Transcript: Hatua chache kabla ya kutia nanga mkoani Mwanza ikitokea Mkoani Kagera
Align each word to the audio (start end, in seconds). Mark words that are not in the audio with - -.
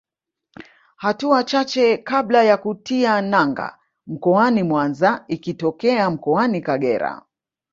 Hatua 0.95 1.43
chache 1.43 1.97
kabla 1.97 2.43
ya 2.43 2.57
kutia 2.57 3.21
nanga 3.21 3.77
mkoani 4.07 4.63
Mwanza 4.63 5.25
ikitokea 5.27 6.09
Mkoani 6.09 6.61
Kagera 6.61 7.21